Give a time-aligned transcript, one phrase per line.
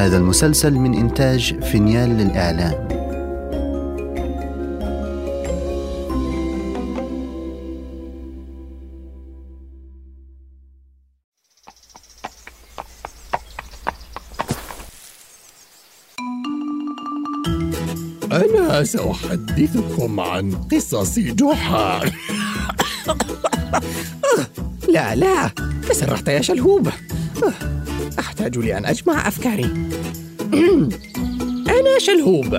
[0.00, 2.88] هذا المسلسل من إنتاج فينيال للإعلام.
[18.32, 22.00] أنا سأحدثكم عن قصص جحا.
[24.88, 25.50] لا لا
[25.88, 26.88] تسرحت يا شلهوب.
[28.20, 29.70] أحتاج لأن أجمع أفكاري.
[31.78, 32.58] أنا شلهوب.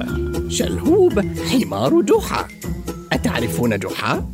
[0.50, 1.20] شلهوب
[1.52, 2.48] حمار جحا.
[3.12, 4.26] أتعرفون جحا؟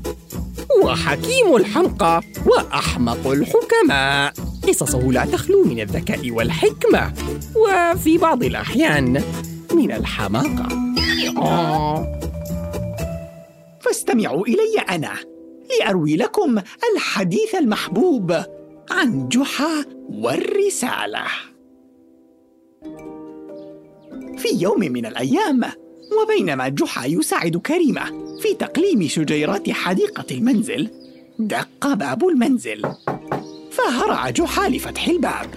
[0.72, 4.34] هو حكيم الحمقى وأحمق الحكماء.
[4.68, 7.14] قصصه لا تخلو من الذكاء والحكمة
[7.56, 9.24] وفي بعض الأحيان
[9.74, 10.68] من الحماقة.
[13.82, 15.14] فاستمعوا إلي أنا
[15.80, 16.58] لأروي لكم
[16.94, 18.44] الحديث المحبوب.
[18.92, 21.24] عن جحا والرسالة.
[24.38, 25.62] في يوم من الأيام
[26.22, 30.90] وبينما جحا يساعد كريمة في تقليم شجيرات حديقة المنزل
[31.40, 32.82] دق باب المنزل
[33.72, 35.56] فهرع جحا لفتح الباب.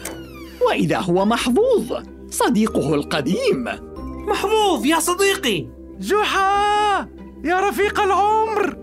[0.67, 1.93] وإذا هو محظوظ
[2.31, 3.65] صديقه القديم.
[4.29, 5.67] محظوظ يا صديقي!
[6.01, 7.09] جحا!
[7.45, 8.77] يا رفيق العمر!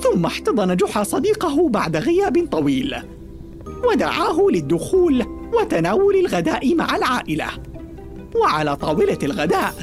[0.00, 2.96] ثم احتضن جحا صديقه بعد غياب طويل.
[3.84, 5.26] ودعاه للدخول
[5.60, 7.46] وتناول الغداء مع العائلة.
[8.34, 9.74] وعلى طاولة الغداء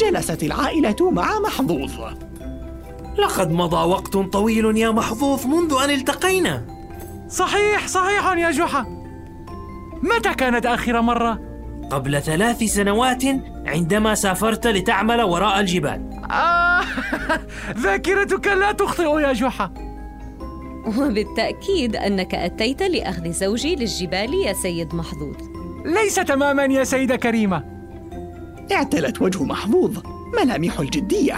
[0.00, 1.92] جلست العائلة مع محظوظ.
[3.18, 6.66] لقد مضى وقت طويل يا محظوظ منذ أن التقينا.
[7.28, 8.86] صحيح صحيح يا جحا.
[10.02, 11.40] متى كانت آخر مرة؟
[11.90, 13.22] قبل ثلاث سنوات
[13.66, 16.10] عندما سافرت لتعمل وراء الجبال.
[16.30, 16.80] آه
[17.84, 19.93] ذاكرتك لا تخطئ يا جحا.
[20.86, 25.36] وبالتأكيد أنك أتيت لأخذ زوجي للجبال يا سيد محظوظ.
[25.84, 27.64] ليس تماما يا سيدة كريمة.
[28.72, 29.98] اعتلت وجه محظوظ
[30.42, 31.36] ملامح الجدية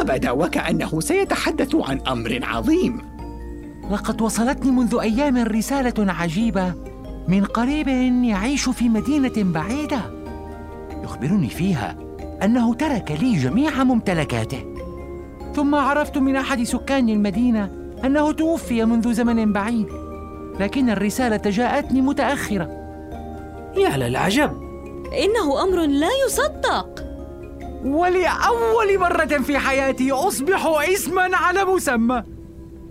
[0.00, 3.00] وبدا وكأنه سيتحدث عن أمر عظيم.
[3.90, 6.74] لقد وصلتني منذ أيام رسالة عجيبة
[7.28, 7.88] من قريب
[8.24, 10.00] يعيش في مدينة بعيدة.
[11.04, 11.96] يخبرني فيها
[12.42, 14.64] أنه ترك لي جميع ممتلكاته.
[15.54, 19.88] ثم عرفت من أحد سكان المدينة أنه توفي منذ زمن بعيد.
[20.60, 22.70] لكن الرسالة جاءتني متأخرة.
[23.76, 24.52] يا للعجب.
[25.24, 27.04] إنه أمر لا يصدق.
[27.84, 32.22] ولأول مرة في حياتي أصبح اسما على مسمى.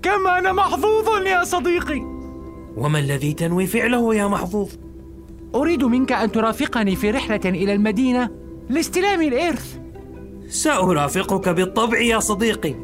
[0.01, 2.01] كما أنا محظوظ يا صديقي.
[2.77, 4.69] وما الذي تنوي فعله يا محظوظ؟
[5.55, 8.29] أريد منك أن ترافقني في رحلة إلى المدينة
[8.69, 9.77] لاستلام الإرث.
[10.47, 12.75] سأرافقك بالطبع يا صديقي.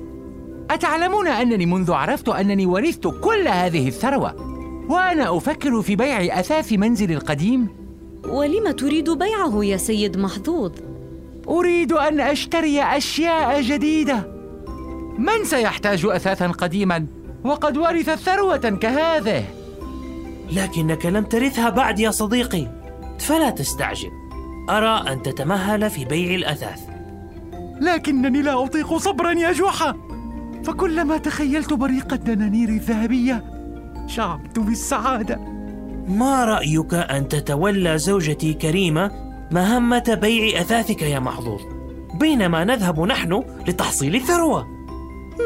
[0.70, 4.36] أتعلمون أنني منذ عرفت أنني ورثت كل هذه الثروة؟
[4.90, 7.68] وأنا أفكر في بيع أثاث منزلي القديم
[8.30, 10.72] ولم تريد بيعه يا سيد محظوظ؟
[11.48, 14.28] أريد أن أشتري أشياء جديدة.
[15.18, 17.06] من سيحتاج أثاثا قديما؟
[17.44, 19.46] وقد ورث ثروة كهذه؟
[20.52, 22.68] لكنك لم ترثها بعد يا صديقي.
[23.20, 24.12] فلا تستعجل.
[24.70, 26.80] أرى أن تتمهل في بيع الأثاث.
[27.82, 30.09] لكنني لا أطيق صبرا يا جحا.
[30.64, 33.44] فكلما تخيلت بريق الدنانير الذهبية
[34.08, 35.40] شعرت بالسعادة.
[36.08, 39.12] ما رأيك أن تتولى زوجتي كريمة
[39.52, 41.62] مهمة بيع أثاثك يا محظوظ؟
[42.20, 44.68] بينما نذهب نحن لتحصيل الثروة.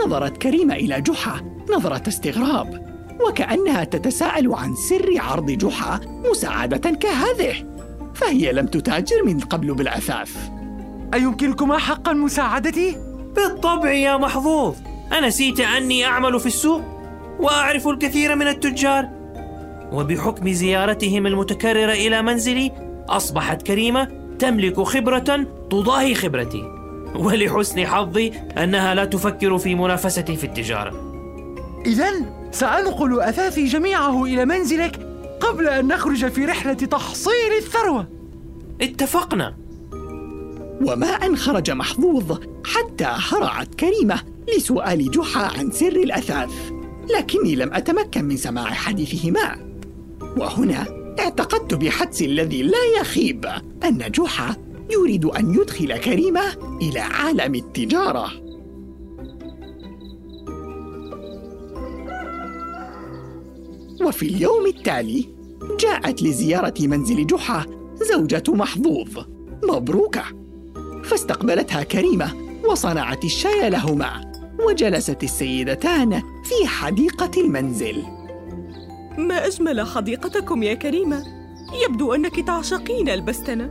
[0.06, 1.42] نظرت كريمة إلى جحا
[1.76, 2.94] نظرة استغراب
[3.28, 6.00] وكأنها تتساءل عن سر عرض جحا
[6.32, 7.54] مساعدة كهذه
[8.14, 10.50] فهي لم تتاجر من قبل بالأثاث.
[11.14, 12.98] أيمكنكما حقا مساعدتي؟
[13.36, 14.76] بالطبع يا محظوظ.
[15.18, 16.82] أنسيت أني أعمل في السوق
[17.40, 19.10] وأعرف الكثير من التجار.
[19.92, 22.72] وبحكم زيارتهم المتكررة إلى منزلي
[23.10, 24.08] أصبحت كريمة
[24.40, 26.64] تملك خبرة تضاهي خبرتي.
[27.16, 31.14] ولحسن حظي أنها لا تفكر في منافستي في التجارة.
[31.86, 32.12] إذا
[32.52, 35.00] سأنقل أثاثي جميعه إلى منزلك
[35.40, 38.08] قبل أن نخرج في رحلة تحصيل الثروة.
[38.82, 39.56] اتفقنا.
[40.86, 44.33] وما أن خرج محظوظ حتى هرعت كريمة.
[44.58, 46.72] لسؤال جحا عن سر الأثاث
[47.18, 49.74] لكني لم أتمكن من سماع حديثهما.
[50.38, 50.86] وهنا
[51.20, 53.46] اعتقدت بحدس الذي لا يخيب
[53.84, 54.56] أن جحا
[54.92, 56.42] يريد أن يدخل كريمة
[56.82, 58.32] إلى عالم التجارة.
[64.06, 65.30] وفي اليوم التالي
[65.80, 67.66] جاءت لزيارة منزل جحا
[68.14, 69.26] زوجة محظوظ
[69.64, 70.24] مبروكة.
[71.04, 72.34] فاستقبلتها كريمة
[72.70, 74.33] وصنعت الشاي لهما.
[74.68, 78.04] وجلست السيدتان في حديقة المنزل.
[79.18, 81.24] ما أجمل حديقتكم يا كريمة؟
[81.86, 83.70] يبدو أنك تعشقين البستنة.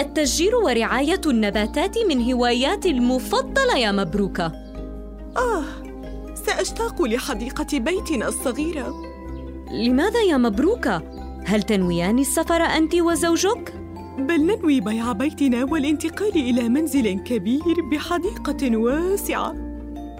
[0.00, 4.52] التشجير ورعاية النباتات من هواياتي المفضلة يا مبروكة.
[5.36, 5.64] آه
[6.46, 8.94] سأشتاق لحديقة بيتنا الصغيرة.
[9.72, 11.02] لماذا يا مبروكة؟
[11.46, 13.74] هل تنويان السفر أنت وزوجك؟
[14.18, 19.67] بل ننوي بيع بيتنا والانتقال إلى منزل كبير بحديقة واسعة.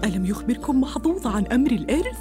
[0.05, 2.19] ألم يخبركم محظوظ عن أمر الإرث؟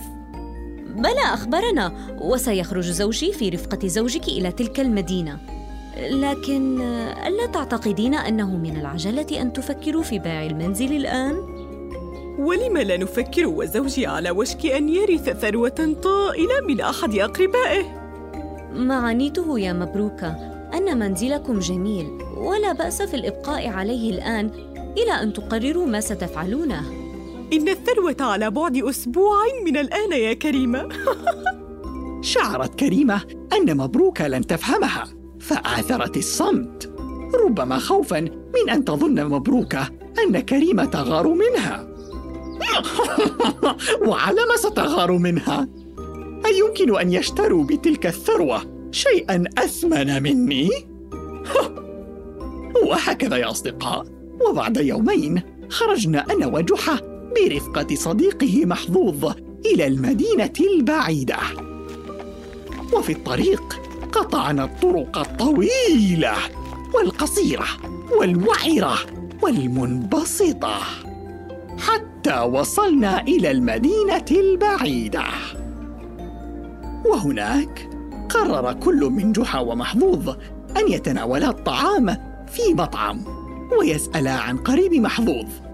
[0.96, 1.92] بلى أخبرنا
[2.22, 5.38] وسيخرج زوجي في رفقة زوجك إلى تلك المدينة
[5.98, 6.82] لكن
[7.28, 11.36] ألا تعتقدين أنه من العجلة أن تفكروا في بيع المنزل الآن؟
[12.40, 17.84] ولم لا نفكر وزوجي على وشك أن يرث ثروة طائلة من أحد أقربائه؟
[18.74, 20.28] ما عنيته يا مبروكة
[20.74, 22.08] أن منزلكم جميل
[22.38, 24.52] ولا بأس في الإبقاء عليه الآن
[24.98, 26.97] إلى أن تقرروا ما ستفعلونه
[27.54, 30.90] إن الثروة على بعد أسبوع من الآن يا كريمة.
[32.22, 33.22] شعرت كريمة
[33.54, 35.04] أن مبروكة لن تفهمها
[35.40, 36.94] فآثرت الصمت.
[37.46, 39.90] ربما خوفا من أن تظن مبروكة
[40.24, 41.88] أن كريمة تغار منها.
[44.08, 45.68] وعلى ما ستغار منها؟
[46.46, 50.70] أيمكن أن يشتروا بتلك الثروة شيئا أثمن مني؟
[52.88, 54.06] وهكذا يا أصدقاء.
[54.50, 59.32] وبعد يومين خرجنا أنا وجحا برفقة صديقه محظوظ
[59.66, 61.38] إلى المدينة البعيدة.
[62.94, 63.82] وفي الطريق
[64.12, 66.34] قطعنا الطرق الطويلة
[66.94, 67.68] والقصيرة
[68.20, 68.98] والوعرة
[69.44, 70.80] والمنبسطة.
[71.78, 75.24] حتى وصلنا إلى المدينة البعيدة.
[77.06, 77.90] وهناك
[78.30, 80.30] قرر كل من جحا ومحظوظ
[80.78, 82.06] أن يتناولا الطعام
[82.48, 83.22] في مطعم
[83.80, 85.67] ويسألا عن قريب محظوظ.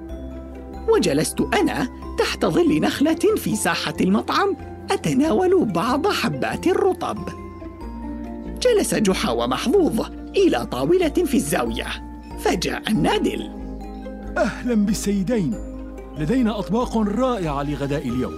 [0.89, 1.87] وجلست أنا
[2.19, 4.55] تحت ظل نخلة في ساحة المطعم
[4.91, 7.17] أتناول بعض حبات الرطب.
[8.61, 10.01] جلس جحا ومحظوظ
[10.35, 11.85] إلى طاولة في الزاوية
[12.39, 13.49] فجاء النادل.
[14.37, 15.55] أهلا بالسيدين.
[16.17, 18.33] لدينا أطباق رائعة لغداء اليوم.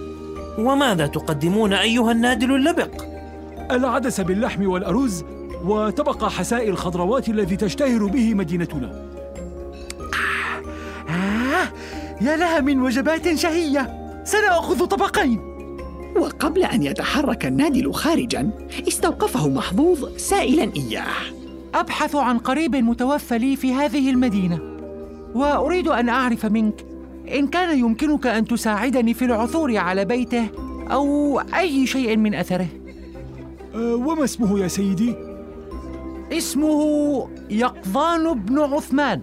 [0.59, 3.05] وماذا تقدمون أيها النادل اللبق؟
[3.71, 5.23] العدس باللحم والأرز
[5.65, 9.04] وطبق حساء الخضروات الذي تشتهر به مدينتنا.
[12.21, 14.05] يا لها من وجبات شهية.
[14.23, 15.39] سنأخذ طبقين.
[16.17, 18.49] وقبل أن يتحرك النادل خارجا
[18.87, 21.05] استوقفه محظوظ سائلا إياه.
[21.73, 24.59] أبحث عن قريب متوفى لي في هذه المدينة
[25.35, 26.85] وأريد أن أعرف منك
[27.35, 30.47] إن كان يمكنك أن تساعدني في العثور على بيته
[30.91, 32.67] أو أي شيء من أثره.
[33.75, 35.15] أه وما اسمه يا سيدي؟
[36.31, 39.21] اسمه يقظان بن عثمان.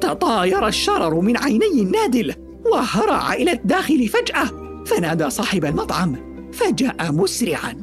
[0.00, 2.34] تطاير الشرر من عيني النادل
[2.72, 4.50] وهرع إلى الداخل فجأة.
[4.86, 6.16] فنادى صاحب المطعم
[6.52, 7.74] فجاء مسرعا.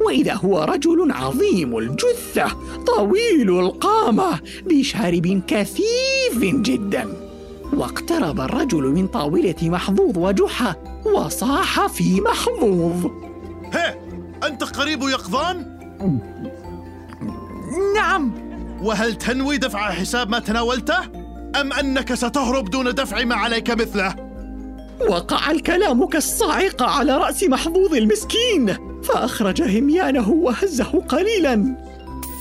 [0.00, 2.56] وإذا هو رجل عظيم الجثة
[2.96, 7.16] طويل القامة بشارب كثيف جدا.
[7.72, 10.74] واقترب الرجل من طاولة محظوظ وجحا
[11.14, 13.10] وصاح في محظوظ.
[13.72, 13.98] هي
[14.46, 15.80] أنت قريب يقظان؟
[17.94, 18.32] نعم.
[18.82, 21.19] وهل تنوي دفع حساب ما تناولته؟
[21.56, 24.14] أم أنك ستهرب دون دفع ما عليك مثله؟
[25.08, 31.76] وقع الكلام كالصاعقة على رأس محظوظ المسكين فأخرج هميانه وهزه قليلا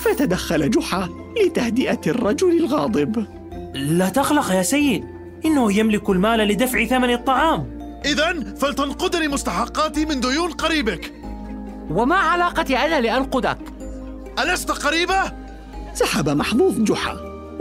[0.05, 1.09] فتدخل جحا
[1.45, 3.25] لتهدئة الرجل الغاضب
[3.73, 5.05] لا تقلق يا سيد
[5.45, 11.13] إنه يملك المال لدفع ثمن الطعام إذا فلتنقذني مستحقاتي من ديون قريبك
[11.91, 13.57] وما علاقتي أنا لأنقذك؟
[14.39, 15.23] ألست قريبة؟
[15.93, 17.17] سحب محظوظ جحا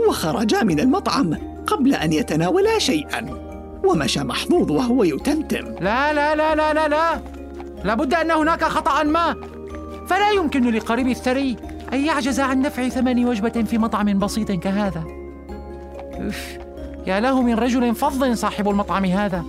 [0.07, 3.49] وخرجا من المطعم قبل أن يتناولا شيئا.
[3.83, 5.65] ومشى محظوظ وهو يتمتم.
[5.81, 7.21] لا لا لا لا لا لا.
[7.83, 9.35] لابد أن هناك خطأ ما.
[10.07, 11.57] فلا يمكن لقريب الثري
[11.93, 15.03] أن يعجز عن دفع ثمن وجبة في مطعم بسيط كهذا.
[16.13, 16.57] أف
[17.07, 19.45] يا له من رجل فظ صاحب المطعم هذا.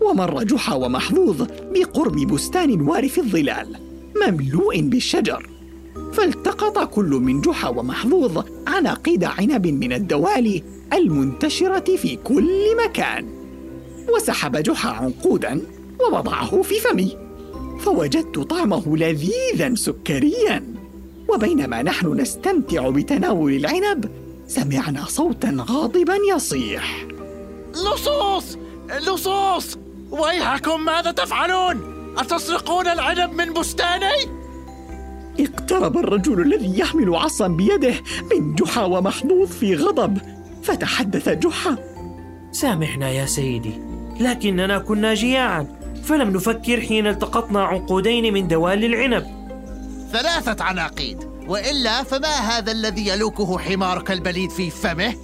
[0.00, 3.76] ومر جحا ومحظوظ بقرب بستان وارف الظلال
[4.26, 5.49] مملوء بالشجر.
[6.12, 13.28] فالتقط كل من جحا ومحظوظ عناقيد عنب من الدوالي المنتشرة في كل مكان.
[14.14, 15.62] وسحب جحا عنقودا
[16.00, 17.16] ووضعه في فمي.
[17.80, 20.64] فوجدت طعمه لذيذا سكريا.
[21.28, 24.10] وبينما نحن نستمتع بتناول العنب
[24.46, 27.06] سمعنا صوتا غاضبا يصيح.
[27.70, 28.58] لصوص!
[29.06, 29.78] لصوص!
[30.10, 31.80] ويحكم ماذا تفعلون؟
[32.18, 34.39] أتسرقون العنب من بستاني؟
[35.40, 37.94] اقترب الرجل الذي يحمل عصا بيده
[38.32, 40.18] من جحا ومحظوظ في غضب
[40.62, 41.76] فتحدث جحا
[42.52, 43.72] سامحنا يا سيدي
[44.20, 45.66] لكننا كنا جياعا
[46.04, 49.26] فلم نفكر حين التقطنا عنقودين من دوال العنب
[50.12, 55.14] ثلاثة عناقيد وإلا فما هذا الذي يلوكه حمارك البليد في فمه؟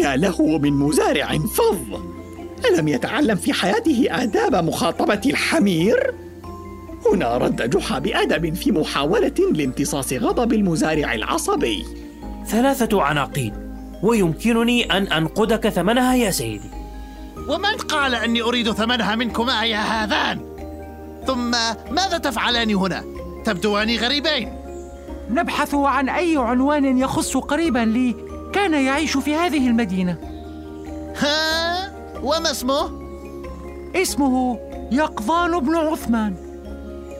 [0.00, 2.00] يا له من مزارع فظ
[2.70, 6.14] ألم يتعلم في حياته آداب مخاطبة الحمير؟
[7.12, 11.84] هنا رد جحا بأدب في محاولة لامتصاص غضب المزارع العصبي
[12.46, 13.54] ثلاثة عناقيد
[14.02, 16.70] ويمكنني أن أنقدك ثمنها يا سيدي
[17.48, 20.40] ومن قال أني أريد ثمنها منكما يا هذان؟
[21.26, 21.50] ثم
[21.90, 23.04] ماذا تفعلان هنا؟
[23.44, 24.52] تبدوان غريبين
[25.30, 28.16] نبحث عن أي عنوان يخص قريبا لي
[28.52, 30.16] كان يعيش في هذه المدينة
[31.16, 32.90] ها؟ وما اسمه؟
[33.96, 34.58] اسمه
[34.92, 36.45] يقظان بن عثمان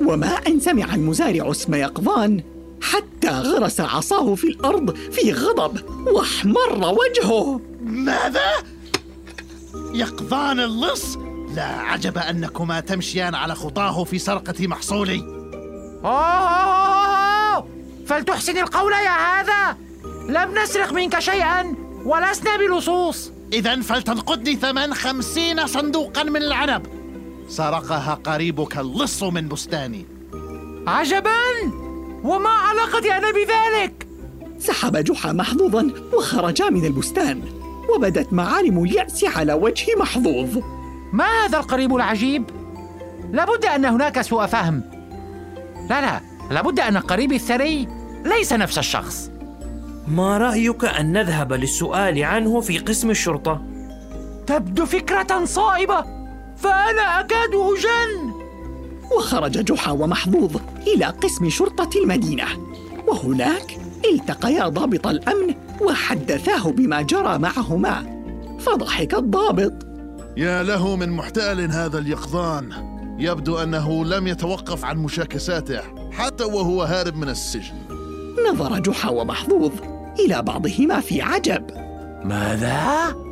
[0.01, 2.43] وما أن سمع المزارع اسم يقظان
[2.83, 7.61] حتى غرس عصاه في الأرض في غضب واحمر وجهه.
[7.81, 8.53] ماذا؟
[9.95, 11.17] يقظان اللص؟
[11.55, 15.23] لا عجب أنكما تمشيان على خطاه في سرقة محصولي.
[16.05, 17.67] أوه!
[18.07, 19.77] فلتحسن القول يا هذا؟
[20.29, 21.75] لم نسرق منك شيئا
[22.05, 23.31] ولسنا بلصوص.
[23.53, 26.96] إذا فلتنقدني ثمن خمسين صندوقا من العنب.
[27.49, 30.07] سرقها قريبك اللص من بستاني
[30.87, 31.31] عجبا
[32.25, 34.07] وما علاقتي أنا بذلك؟
[34.59, 37.43] سحب جحا محظوظا وخرجا من البستان
[37.95, 40.59] وبدت معالم اليأس على وجه محظوظ
[41.13, 42.45] ما هذا القريب العجيب؟
[43.33, 44.83] لابد أن هناك سوء فهم
[45.91, 47.89] لا لا لابد أن قريبي الثري
[48.25, 49.31] ليس نفس الشخص
[50.09, 53.63] ما رأيك أن نذهب للسؤال عنه في قسم الشرطة؟
[54.47, 56.16] تبدو فكرة صائبة
[56.57, 58.33] فأنا أكاد أجن.
[59.17, 62.45] وخرج جحا ومحظوظ إلى قسم شرطة المدينة.
[63.09, 63.79] وهناك
[64.13, 68.23] التقيا ضابط الأمن وحدثاه بما جرى معهما.
[68.61, 69.73] فضحك الضابط.
[70.37, 72.71] يا له من محتال هذا اليقظان.
[73.19, 75.81] يبدو أنه لم يتوقف عن مشاكساته
[76.13, 77.75] حتى وهو هارب من السجن.
[78.51, 79.73] نظر جحا ومحظوظ
[80.19, 81.71] إلى بعضهما في عجب.
[82.25, 83.26] ماذا؟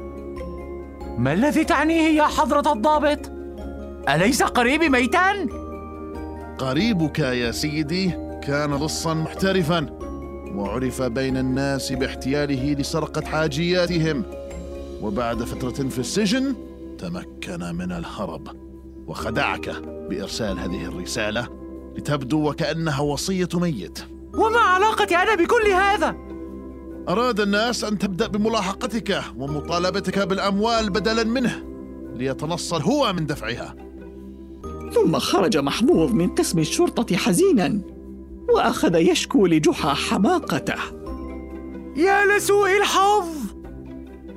[1.18, 3.30] ما الذي تعنيه يا حضرة الضابط؟
[4.08, 5.46] أليس قريبي ميتا؟
[6.58, 8.10] قريبك يا سيدي
[8.42, 9.86] كان لصا محترفا
[10.54, 14.22] وعرف بين الناس باحتياله لسرقة حاجياتهم
[15.02, 16.54] وبعد فترة في السجن
[16.98, 18.48] تمكن من الهرب
[19.06, 19.70] وخدعك
[20.10, 21.48] بإرسال هذه الرسالة
[21.96, 23.98] لتبدو وكأنها وصية ميت
[24.34, 26.33] وما علاقتي أنا بكل هذا؟
[27.08, 31.62] أراد الناس أن تبدأ بملاحقتك ومطالبتك بالأموال بدلا منه
[32.16, 33.74] ليتنصل هو من دفعها.
[34.94, 37.80] ثم خرج محظوظ من قسم الشرطة حزينا
[38.54, 40.78] وأخذ يشكو لجحا حماقته.
[41.96, 43.28] يا لسوء الحظ!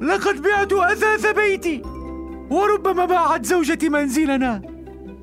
[0.01, 1.81] لقد بعت أثاث بيتي
[2.50, 4.62] وربما باعت زوجتي منزلنا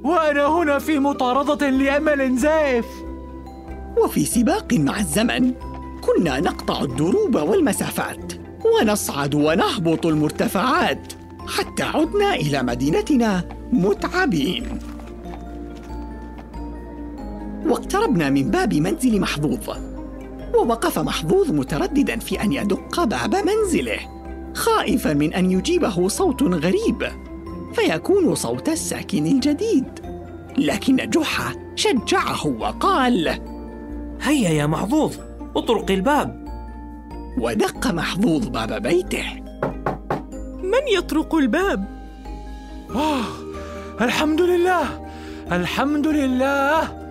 [0.05, 2.87] وأنا هنا في مطاردة لأمل زائف.
[4.05, 5.55] وفي سباق مع الزمن
[6.07, 8.33] كنا نقطع الدروب والمسافات
[8.65, 11.13] ونصعد ونهبط المرتفعات
[11.47, 14.79] حتى عدنا إلى مدينتنا متعبين.
[17.67, 19.71] واقتربنا من باب منزل محظوظ
[20.55, 23.99] ووقف محظوظ مترددا في أن يدق باب منزله
[24.55, 27.09] خائفا من أن يجيبه صوت غريب
[27.73, 29.85] فيكون صوت الساكن الجديد.
[30.59, 33.39] لكن جحا شجعه وقال
[34.23, 35.17] هيا يا محظوظ.
[35.57, 36.45] اطرق الباب.
[37.39, 39.25] ودق محظوظ باب بيته.
[40.63, 41.85] من يطرق الباب؟
[42.95, 43.25] آه
[44.01, 44.85] الحمد لله
[45.53, 47.05] الحمد لله.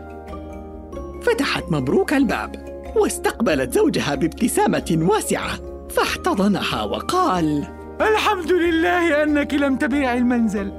[1.22, 2.56] فتحت مبروك الباب
[2.96, 5.50] واستقبلت زوجها بابتسامة واسعة
[5.90, 7.68] فاحتضنها وقال
[8.02, 10.72] الحمد لله أنك لم تبيعي المنزل.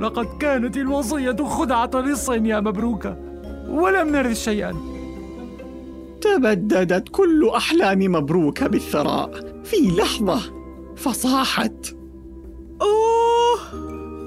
[0.00, 3.16] لقد كانت الوصية خدعة لص يا مبروكة
[3.68, 4.89] ولم نرث شيئا.
[6.20, 9.30] تبددت كل أحلام مبروك بالثراء.
[9.64, 10.40] في لحظة
[10.96, 11.96] فصاحت.
[12.82, 13.60] أوه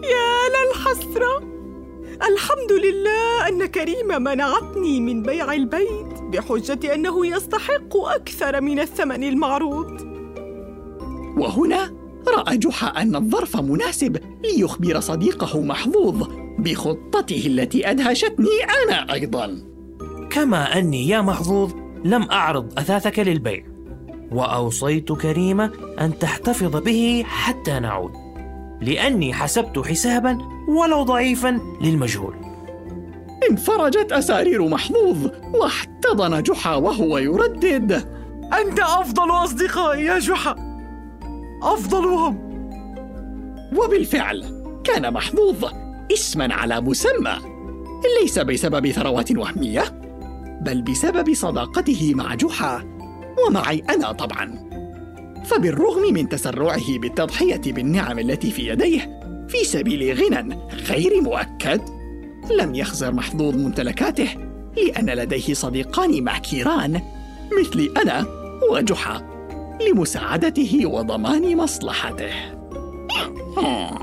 [0.04, 1.54] يا للحسرة.
[2.14, 10.02] الحمد لله أن كريمة منعتني من بيع البيت بحجة أنه يستحق أكثر من الثمن المعروض.
[11.38, 11.94] وهنا
[12.28, 16.28] رأى جحا أن الظرف مناسب ليخبر صديقه محظوظ
[16.60, 19.64] بخطته التي أدهشتني أنا أيضا.
[20.30, 23.64] كما أني يا محظوظ لم أعرض أثاثك للبيع
[24.32, 28.12] وأوصيت كريمة أن تحتفظ به حتى نعود
[28.82, 32.36] لأني حسبت حسابا ولو ضعيفا للمجهول.
[33.50, 37.92] انفرجت أسارير محظوظ واحتضن جحا وهو يردد.
[38.54, 40.56] أنت أفضل أصدقائي يا جحا.
[41.64, 42.54] أفضلهم.
[43.78, 45.66] وبالفعل كان محظوظ
[46.14, 47.36] اسما على مسمى
[48.22, 50.03] ليس بسبب ثروات وهمية
[50.62, 52.84] بل بسبب صداقته مع جحا
[53.48, 54.70] ومعي أنا طبعا.
[55.46, 61.82] فبالرغم من تسرعه بالتضحية بالنعم التي في يديه في سبيل غنى غير مؤكد
[62.60, 64.30] لم يخزر محظوظ ممتلكاته
[64.78, 67.02] لأن لديه صديقان ماكيران
[67.60, 68.26] مثلي أنا
[68.72, 69.22] وجحا
[69.90, 72.32] لمساعدته وضمان مصلحته.